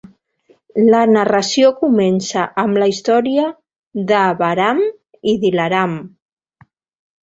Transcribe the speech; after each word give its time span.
La 0.93 1.01
narració 1.09 1.69
comença 1.83 2.47
amb 2.63 2.81
la 2.85 2.89
història 2.95 3.47
de 4.15 4.25
Bahram 4.43 4.85
i 5.37 5.41
Dilaram. 5.49 5.99